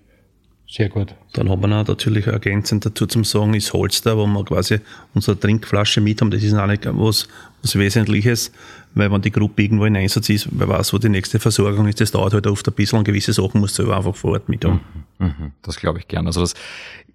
[0.71, 1.15] sehr gut.
[1.33, 4.81] Dann haben wir natürlich ergänzend dazu zum Sagen, ist Holster, wo wir quasi
[5.15, 6.31] unsere Trinkflasche mit haben.
[6.31, 7.27] Das ist auch nicht was,
[7.63, 8.53] was Wesentliches,
[8.95, 12.03] weil wenn die Gruppe irgendwo in Einsatz ist, wer weiß, wo die nächste Versorgung ist,
[12.03, 14.51] das dauert halt oft ein bisschen und gewisse Sachen muss du selber einfach vor Ort
[14.51, 14.81] mit haben.
[15.19, 15.53] Mhm, mhm.
[15.63, 16.27] das glaube ich gern.
[16.27, 16.53] Also das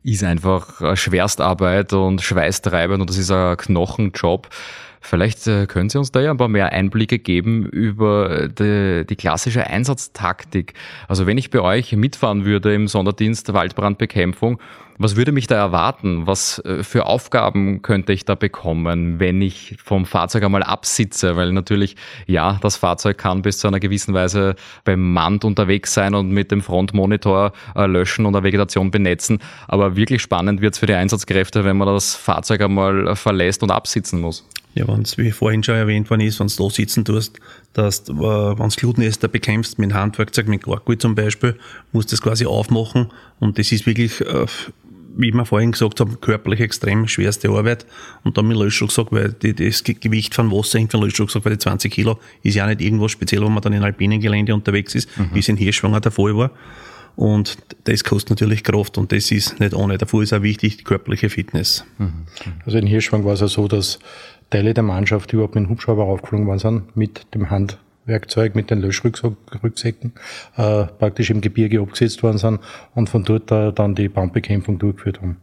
[0.01, 4.49] ist einfach Schwerstarbeit und schweißtreibend und das ist ein Knochenjob.
[5.05, 9.15] Vielleicht äh, können Sie uns da ja ein paar mehr Einblicke geben über die, die,
[9.17, 10.73] klassische Einsatztaktik.
[11.09, 14.59] Also wenn ich bei euch mitfahren würde im Sonderdienst Waldbrandbekämpfung,
[14.97, 16.25] was würde mich da erwarten?
[16.25, 21.35] Was äh, für Aufgaben könnte ich da bekommen, wenn ich vom Fahrzeug einmal absitze?
[21.35, 26.31] Weil natürlich, ja, das Fahrzeug kann bis zu einer gewissen Weise bemannt unterwegs sein und
[26.31, 29.39] mit dem Frontmonitor äh, löschen und eine Vegetation benetzen.
[29.67, 33.71] Aber wirklich spannend wird es für die Einsatzkräfte, wenn man das Fahrzeug einmal verlässt und
[33.71, 34.47] absitzen muss.
[34.75, 37.39] Ja, wenn es, wie vorhin schon erwähnt worden ist, wenn du da sitzen tust,
[37.73, 41.57] dass äh, wenn du Glutnester bekämpfst mit Handwerkzeug, mit Gorgul zum Beispiel,
[41.91, 44.45] musst du das quasi aufmachen und das ist wirklich, äh,
[45.15, 47.85] wie wir vorhin gesagt haben, körperlich extrem schwerste Arbeit
[48.23, 51.59] und dann mit Löschrucksack, weil die, das Gewicht von Wasser hängt von Löschrucksack, weil die
[51.59, 55.07] 20 Kilo ist ja nicht irgendwas speziell, wenn man dann in alpinen Gelände unterwegs ist,
[55.19, 55.29] mhm.
[55.33, 56.51] wie es in Hirschwanger der Fall war.
[57.15, 59.97] Und das kostet natürlich Kraft und das ist nicht ohne.
[59.97, 61.85] Davor ist auch wichtig die körperliche Fitness.
[61.99, 62.25] Mhm.
[62.65, 63.99] Also in Hirschwang war es ja so, dass
[64.53, 68.81] Teile der Mannschaft überhaupt mit dem Hubschrauber aufgeflogen worden sind, mit dem Handwerkzeug, mit den
[68.81, 70.13] Löschrucksäcken,
[70.57, 72.59] äh, praktisch im Gebirge abgesetzt worden sind
[72.93, 75.37] und von dort äh, dann die Brandbekämpfung durchgeführt haben.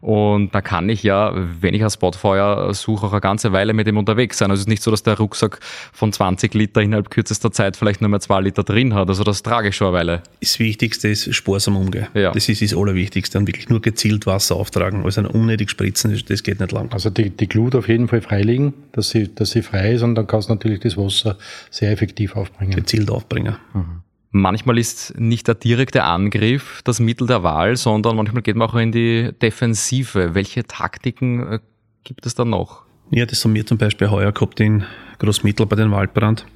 [0.00, 3.86] Und da kann ich ja, wenn ich ein Spotfeuer suche, auch eine ganze Weile mit
[3.86, 4.50] dem unterwegs sein.
[4.50, 5.60] Also es ist nicht so, dass der Rucksack
[5.92, 9.08] von 20 Liter innerhalb kürzester Zeit vielleicht nur mehr zwei Liter drin hat.
[9.08, 10.22] Also das trage ich schon eine Weile.
[10.40, 12.06] Das Wichtigste ist sparsam umgehen.
[12.14, 12.32] Ja.
[12.32, 13.38] Das ist das Allerwichtigste.
[13.38, 15.04] Und wirklich nur gezielt Wasser auftragen.
[15.04, 16.90] Also unnötig spritzen, das geht nicht lang.
[16.92, 20.14] Also die, die Glut auf jeden Fall freilegen, dass sie, dass sie frei ist und
[20.14, 21.36] dann kannst du natürlich das Wasser
[21.70, 22.74] sehr effektiv aufbringen.
[22.74, 23.56] Gezielt aufbringen.
[23.74, 24.02] Mhm.
[24.32, 28.76] Manchmal ist nicht der direkte Angriff das Mittel der Wahl, sondern manchmal geht man auch
[28.76, 30.34] in die Defensive.
[30.34, 31.58] Welche Taktiken äh,
[32.04, 32.84] gibt es da noch?
[33.10, 34.84] Ja, das haben wir zum Beispiel heuer gehabt in
[35.18, 36.46] Großmittel bei den Waldbrand.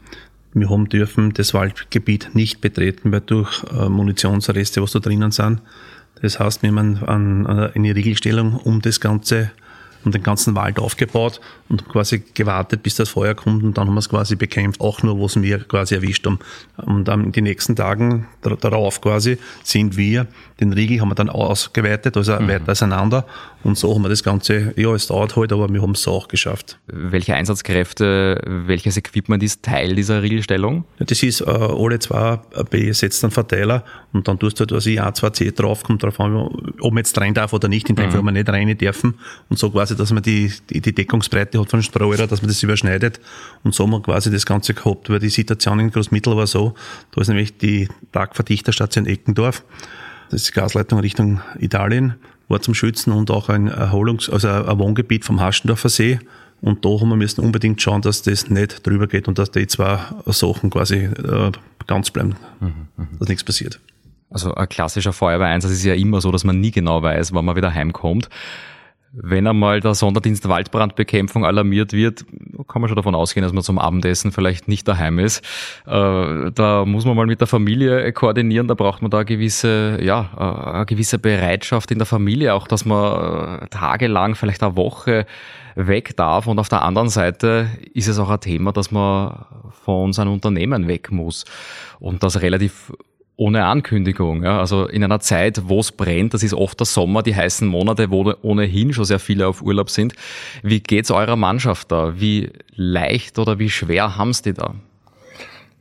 [0.52, 5.60] Wir haben dürfen das Waldgebiet nicht betreten, weil durch äh, Munitionsreste, was da drinnen sind.
[6.22, 9.50] Das heißt, wir haben eine Regelstellung um das Ganze
[10.04, 13.94] und den ganzen Wald aufgebaut und quasi gewartet, bis das Feuer kommt und dann haben
[13.94, 16.38] wir es quasi bekämpft, auch nur, wo es wir quasi erwischt haben.
[16.76, 20.26] Und dann in den nächsten Tagen darauf quasi sind wir,
[20.60, 22.48] den Riegel haben wir dann ausgeweitet, also mhm.
[22.48, 23.26] weiter auseinander
[23.64, 26.28] und so haben wir das Ganze, ja, es dauert halt, aber wir haben es auch
[26.28, 26.78] geschafft.
[26.86, 30.84] Welche Einsatzkräfte, welches Equipment ist Teil dieser Riegelstellung?
[30.98, 35.00] Ja, das ist äh, alle zwei besetzten Verteiler und dann tust du halt, was ich,
[35.00, 38.10] A2C drauf, kommt drauf an, ob man jetzt rein darf oder nicht, in dem mhm.
[38.12, 39.14] Fall, wir nicht rein dürfen
[39.48, 42.62] und so quasi, dass man die, die, die Deckungsbreite hat von Strohräder, dass man das
[42.62, 43.18] überschneidet
[43.62, 46.74] und so haben wir quasi das Ganze gehabt, weil die Situation in Großmittel war so,
[47.12, 49.64] da ist nämlich die Tagvertichterstation Eckendorf,
[50.30, 52.14] das ist die Gasleitung Richtung Italien,
[52.48, 56.18] war zum Schützen und auch ein Erholungs-, also ein Wohngebiet vom Haschendorfer See.
[56.60, 59.66] Und da haben wir müssen unbedingt schauen, dass das nicht drüber geht und dass die
[59.66, 61.52] zwei Sachen quasi äh,
[61.86, 63.18] ganz bleiben, mhm, mhm.
[63.18, 63.80] dass nichts passiert.
[64.30, 67.56] Also ein klassischer Feuerwehreinsatz ist ja immer so, dass man nie genau weiß, wann man
[67.56, 68.28] wieder heimkommt.
[69.16, 72.24] Wenn einmal der Sonderdienst Waldbrandbekämpfung alarmiert wird,
[72.66, 75.38] kann man schon davon ausgehen, dass man zum Abendessen vielleicht nicht daheim ist.
[75.86, 80.30] Äh, da muss man mal mit der Familie koordinieren, da braucht man da gewisse, ja,
[80.36, 85.26] äh, eine gewisse Bereitschaft in der Familie, auch dass man äh, tagelang, vielleicht eine Woche
[85.76, 86.48] weg darf.
[86.48, 89.44] Und auf der anderen Seite ist es auch ein Thema, dass man
[89.84, 91.44] von seinem Unternehmen weg muss.
[92.00, 92.92] Und das relativ
[93.36, 94.44] ohne Ankündigung.
[94.44, 94.60] Ja.
[94.60, 98.10] Also in einer Zeit, wo es brennt, das ist oft der Sommer, die heißen Monate,
[98.10, 100.14] wo ohnehin schon sehr viele auf Urlaub sind.
[100.62, 102.20] Wie geht's eurer Mannschaft da?
[102.20, 104.74] Wie leicht oder wie schwer haben's die da?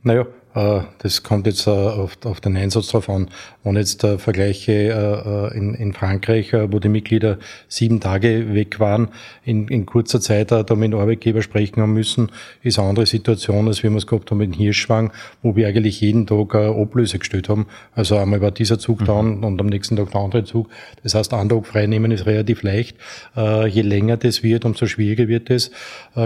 [0.02, 3.28] Naja, das kommt jetzt äh, auf, auf den Einsatz drauf an.
[3.64, 7.38] Wenn jetzt äh, Vergleiche in, in Frankreich, wo die Mitglieder
[7.68, 9.08] sieben Tage weg waren,
[9.44, 12.30] in, in kurzer Zeit da mit dem Arbeitgeber sprechen haben müssen,
[12.62, 15.12] ist eine andere Situation, als wir es gehabt haben mit Hirschwang,
[15.42, 17.66] wo wir eigentlich jeden Tag Ablöse gestellt haben.
[17.94, 19.04] Also einmal war dieser Zug mhm.
[19.06, 20.68] da und am nächsten Tag der andere Zug.
[21.02, 22.96] Das heißt, einen Tag frei nehmen ist relativ leicht.
[23.36, 25.70] Je länger das wird, umso schwieriger wird es.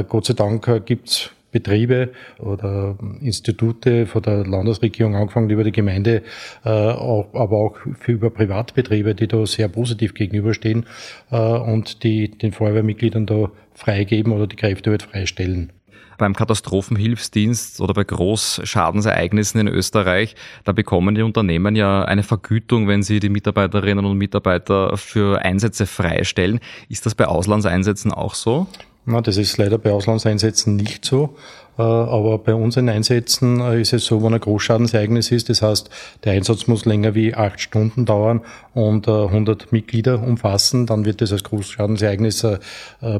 [0.09, 6.23] Gott sei Dank gibt's Betriebe oder Institute von der Landesregierung angefangen über die Gemeinde,
[6.65, 10.87] äh, aber auch für über Privatbetriebe, die da sehr positiv gegenüberstehen
[11.31, 15.73] äh, und die den Feuerwehrmitgliedern da freigeben oder die Kräfte halt freistellen
[16.19, 20.35] beim Katastrophenhilfsdienst oder bei Großschadensereignissen in Österreich,
[20.65, 25.87] da bekommen die Unternehmen ja eine Vergütung, wenn sie die Mitarbeiterinnen und Mitarbeiter für Einsätze
[25.87, 26.61] freistellen.
[26.89, 28.67] Ist das bei Auslandseinsätzen auch so?
[29.11, 31.37] Na, das ist leider bei Auslandseinsätzen nicht so.
[31.79, 35.88] Äh, aber bei unseren Einsätzen äh, ist es so, wenn ein Großschadensereignis ist, das heißt,
[36.25, 38.42] der Einsatz muss länger wie acht Stunden dauern
[38.75, 42.47] und 100 äh, Mitglieder umfassen, dann wird das als Großschadensereignis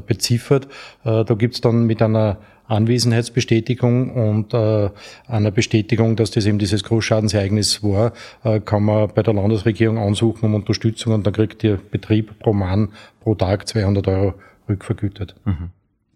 [0.07, 0.69] beziffert.
[1.05, 4.91] Da gibt's dann mit einer Anwesenheitsbestätigung und äh,
[5.27, 8.13] einer Bestätigung, dass das eben dieses Großschadensereignis war,
[8.45, 12.53] äh, kann man bei der Landesregierung ansuchen um Unterstützung und dann kriegt der Betrieb pro
[12.53, 14.35] Mann pro Tag 200 Euro
[14.69, 15.35] rückvergütet.
[15.47, 15.71] Mhm.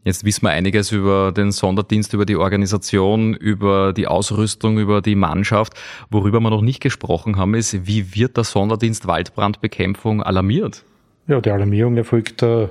[0.04, 5.14] Jetzt wissen wir einiges über den Sonderdienst, über die Organisation, über die Ausrüstung, über die
[5.14, 5.74] Mannschaft.
[6.10, 10.82] Worüber wir noch nicht gesprochen haben, ist, wie wird der Sonderdienst Waldbrandbekämpfung alarmiert?
[11.28, 12.68] Ja, die Alarmierung erfolgt äh,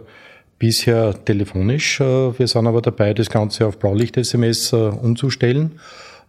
[0.59, 2.01] bisher telefonisch.
[2.01, 5.79] Äh, wir sind aber dabei, das Ganze auf Blaulicht-SMS äh, umzustellen.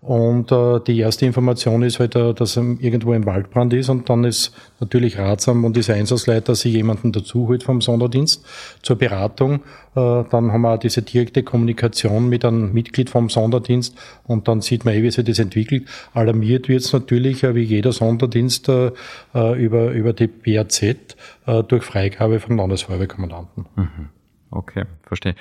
[0.02, 4.24] Und äh, die erste Information ist halt, äh, dass irgendwo ein Waldbrand ist und dann
[4.24, 8.44] ist natürlich ratsam und dieser Einsatzleiter sich jemanden dazu holt vom Sonderdienst
[8.82, 9.60] zur Beratung.
[9.94, 14.60] Äh, dann haben wir auch diese direkte Kommunikation mit einem Mitglied vom Sonderdienst und dann
[14.60, 15.86] sieht man eh, wie sich das entwickelt.
[16.14, 18.90] Alarmiert wird es natürlich, äh, wie jeder Sonderdienst, äh,
[19.36, 21.04] äh über, über die BAZ äh,
[21.68, 23.66] durch Freigabe vom Landesfeuerwehrkommandanten.
[23.76, 24.08] Mhm.
[24.50, 25.36] Okay, verstehe.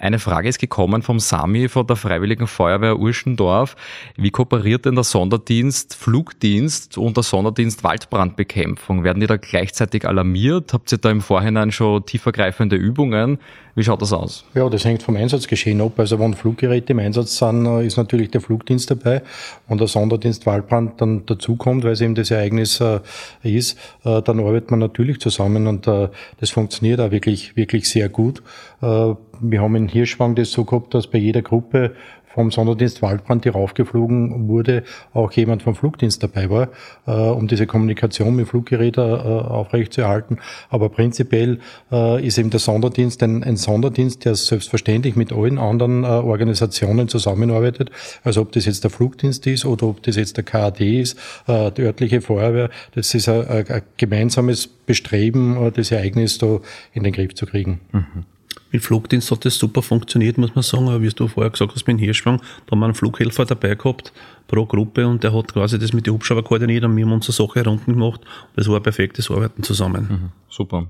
[0.00, 3.74] Eine Frage ist gekommen vom Sami von der Freiwilligen Feuerwehr Urschendorf.
[4.16, 9.02] Wie kooperiert denn der Sonderdienst Flugdienst und der Sonderdienst Waldbrandbekämpfung?
[9.02, 10.72] Werden die da gleichzeitig alarmiert?
[10.72, 13.38] Habt ihr da im Vorhinein schon tiefergreifende Übungen?
[13.78, 14.44] Wie schaut das aus?
[14.56, 15.92] Ja, das hängt vom Einsatzgeschehen ab.
[15.98, 19.22] Also wenn Fluggeräte im Einsatz sind, äh, ist natürlich der Flugdienst dabei.
[19.68, 22.98] Wenn der Sonderdienst Waldbrand dann dazukommt, weil es eben das Ereignis äh,
[23.44, 28.42] ist, äh, dann arbeitet man natürlich zusammen und das funktioniert auch wirklich, wirklich sehr gut.
[28.80, 31.94] Wir haben in Hirschwang das so gehabt, dass bei jeder Gruppe
[32.38, 36.68] vom Sonderdienst Waldbrand, die raufgeflogen wurde, auch jemand vom Flugdienst dabei war,
[37.08, 40.38] äh, um diese Kommunikation mit Fluggeräten äh, aufrechtzuerhalten.
[40.70, 41.58] Aber prinzipiell
[41.90, 47.08] äh, ist eben der Sonderdienst ein, ein, Sonderdienst, der selbstverständlich mit allen anderen äh, Organisationen
[47.08, 47.90] zusammenarbeitet.
[48.22, 51.72] Also ob das jetzt der Flugdienst ist oder ob das jetzt der KAD ist, äh,
[51.72, 52.70] die örtliche Feuerwehr.
[52.94, 56.60] Das ist ein, ein gemeinsames Bestreben, äh, das Ereignis da
[56.92, 57.80] in den Griff zu kriegen.
[57.90, 58.37] Mhm.
[58.70, 60.88] Mit Flugdienst hat das super funktioniert, muss man sagen.
[60.88, 64.12] Aber wie du vorher gesagt hast, mit Hirschwang, da haben wir einen Flughelfer dabei gehabt
[64.46, 67.32] pro Gruppe und der hat quasi das mit den Hubschrauber koordiniert und wir haben unsere
[67.32, 68.20] Sache herunten gemacht.
[68.56, 70.08] Das war ein perfektes Arbeiten zusammen.
[70.08, 70.86] Mhm, super.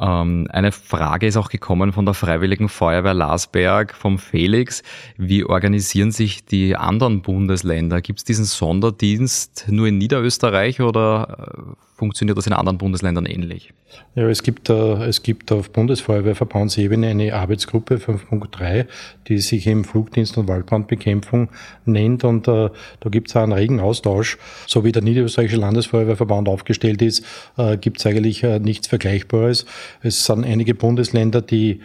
[0.00, 4.82] Ähm, eine Frage ist auch gekommen von der Freiwilligen Feuerwehr Larsberg, vom Felix.
[5.18, 8.00] Wie organisieren sich die anderen Bundesländer?
[8.00, 13.74] Gibt es diesen Sonderdienst nur in Niederösterreich oder äh, funktioniert das in anderen Bundesländern ähnlich?
[14.14, 18.86] Ja, es gibt, es gibt auf Bundesfeuerwehrverbandsebene eine Arbeitsgruppe 5.3,
[19.28, 21.50] die sich eben Flugdienst und Waldbrandbekämpfung
[21.84, 24.38] nennt und äh, da gibt es einen regen Austausch.
[24.66, 27.24] So wie der Niederösterreichische Landesfeuerwehrverband aufgestellt ist,
[27.58, 29.66] äh, gibt es eigentlich nichts Vergleichbares.
[30.02, 31.80] Es sind einige Bundesländer, die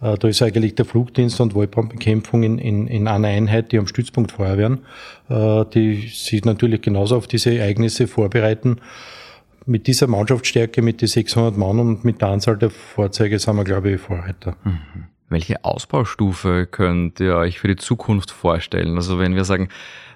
[0.00, 3.86] äh, da ist eigentlich der Flugdienst und Waldbrandbekämpfung in, in, in einer Einheit, die am
[3.86, 4.80] Stützpunkt Feuerwehren,
[5.28, 8.78] äh, die sich natürlich genauso auf diese Ereignisse vorbereiten
[9.66, 13.64] mit dieser Mannschaftsstärke, mit den 600 Mann und mit der Anzahl der Fahrzeuge sind wir,
[13.64, 14.56] glaube ich, Vorreiter.
[14.64, 15.04] Mhm.
[15.28, 18.96] Welche Ausbaustufe könnt ihr euch für die Zukunft vorstellen?
[18.96, 19.68] Also wenn wir sagen,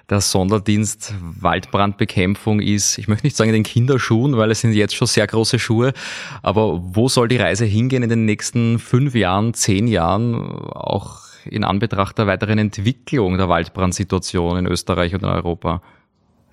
[0.09, 4.95] der Sonderdienst Waldbrandbekämpfung ist, ich möchte nicht sagen in den Kinderschuhen, weil es sind jetzt
[4.95, 5.93] schon sehr große Schuhe,
[6.41, 11.63] aber wo soll die Reise hingehen in den nächsten fünf Jahren, zehn Jahren, auch in
[11.63, 15.81] Anbetracht der weiteren Entwicklung der Waldbrandsituation in Österreich und in Europa?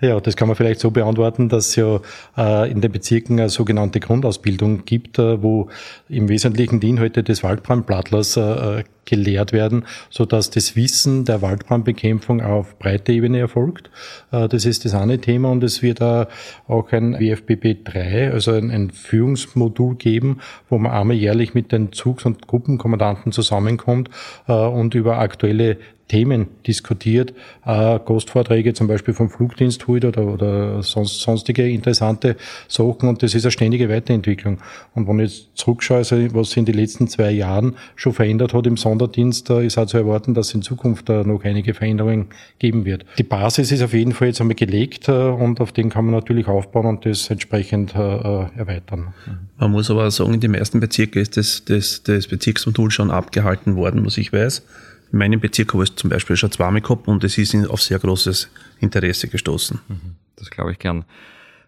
[0.01, 2.01] Ja, das kann man vielleicht so beantworten, dass es ja
[2.37, 5.69] äh, in den Bezirken eine sogenannte Grundausbildung gibt, äh, wo
[6.09, 12.41] im Wesentlichen die Inhalte des Waldbrandplattlers äh, gelehrt werden, so dass das Wissen der Waldbrandbekämpfung
[12.41, 13.91] auf breiter Ebene erfolgt.
[14.31, 19.97] Das ist das eine Thema und es wird auch ein WFBB 3, also ein, Führungsmodul
[19.97, 24.11] geben, wo man einmal jährlich mit den Zugs- und Gruppenkommandanten zusammenkommt
[24.47, 25.79] und über aktuelle
[26.11, 27.33] Themen diskutiert,
[27.65, 32.35] äh, Gastvorträge zum Beispiel vom Flugdienst heute oder, oder sonst, sonstige interessante
[32.67, 34.59] Sachen und das ist eine ständige Weiterentwicklung.
[34.97, 38.67] Und wenn ich zurückschaue, also was sich in den letzten zwei Jahren schon verändert hat
[38.67, 42.27] im Sonderdienst, da ist auch zu erwarten, dass es in Zukunft äh, noch einige Veränderungen
[42.59, 43.05] geben wird.
[43.17, 46.15] Die Basis ist auf jeden Fall jetzt einmal gelegt äh, und auf den kann man
[46.15, 49.15] natürlich aufbauen und das entsprechend äh, äh erweitern.
[49.59, 53.77] Man muss aber sagen, in den meisten Bezirken ist das, das, das Bezirksmodul schon abgehalten
[53.77, 54.65] worden, was ich weiß.
[55.13, 57.83] In meinem Bezirk habe ich es zum Beispiel schon zweimal gehabt und es ist auf
[57.83, 59.81] sehr großes Interesse gestoßen.
[59.89, 60.17] Mhm.
[60.37, 61.05] Das glaube ich gern.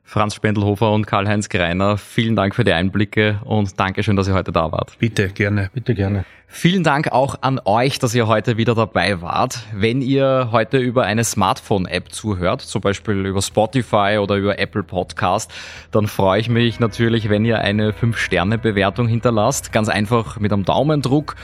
[0.05, 4.53] Franz Spendelhofer und Karl-Heinz Greiner, vielen Dank für die Einblicke und Dankeschön, dass ihr heute
[4.53, 4.99] da wart.
[4.99, 5.71] Bitte, gerne.
[5.73, 6.25] Bitte gerne.
[6.49, 9.61] Vielen Dank auch an euch, dass ihr heute wieder dabei wart.
[9.73, 15.51] Wenn ihr heute über eine Smartphone-App zuhört, zum Beispiel über Spotify oder über Apple Podcast,
[15.93, 19.73] dann freue ich mich natürlich, wenn ihr eine 5-Sterne-Bewertung hinterlasst.
[19.73, 21.37] Ganz einfach mit einem Daumendruck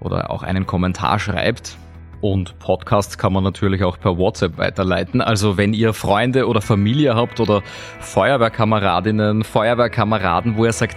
[0.00, 1.76] oder auch einen Kommentar schreibt.
[2.20, 5.20] Und Podcasts kann man natürlich auch per WhatsApp weiterleiten.
[5.20, 7.62] Also wenn ihr Freunde oder Familie habt oder
[8.00, 10.96] Feuerwehrkameradinnen, Feuerwehrkameraden, wo ihr sagt,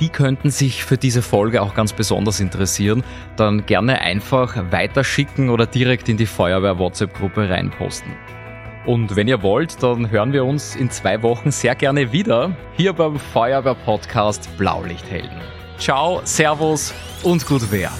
[0.00, 3.02] die könnten sich für diese Folge auch ganz besonders interessieren,
[3.36, 8.12] dann gerne einfach weiterschicken oder direkt in die Feuerwehr-WhatsApp-Gruppe reinposten.
[8.84, 12.92] Und wenn ihr wollt, dann hören wir uns in zwei Wochen sehr gerne wieder hier
[12.92, 15.55] beim Feuerwehr-Podcast Blaulichthelden.
[15.78, 17.92] Ciao, Servus und gut Wehr.